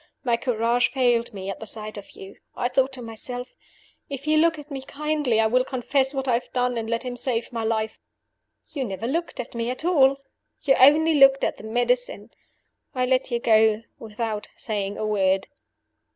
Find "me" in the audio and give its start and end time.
1.31-1.47, 4.71-4.81, 9.53-9.69